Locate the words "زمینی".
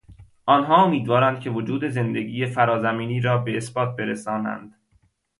2.79-3.21